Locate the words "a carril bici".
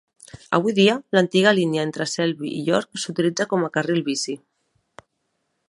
3.69-4.37